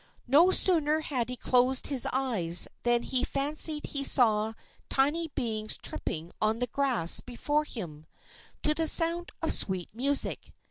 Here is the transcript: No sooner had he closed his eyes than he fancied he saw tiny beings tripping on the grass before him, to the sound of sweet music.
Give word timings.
No 0.25 0.49
sooner 0.49 1.01
had 1.01 1.29
he 1.29 1.35
closed 1.35 1.85
his 1.85 2.07
eyes 2.11 2.67
than 2.81 3.03
he 3.03 3.23
fancied 3.23 3.85
he 3.85 4.03
saw 4.03 4.53
tiny 4.89 5.27
beings 5.35 5.77
tripping 5.77 6.31
on 6.41 6.57
the 6.57 6.65
grass 6.65 7.19
before 7.23 7.65
him, 7.65 8.07
to 8.63 8.73
the 8.73 8.87
sound 8.87 9.31
of 9.43 9.53
sweet 9.53 9.93
music. 9.93 10.53